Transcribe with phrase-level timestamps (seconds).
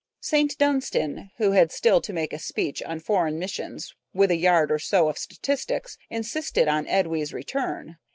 [0.23, 0.57] St.
[0.57, 4.79] Dunstan, who had still to make a speech on Foreign Missions with a yard or
[4.79, 7.97] so of statistics, insisted on Edwy's return.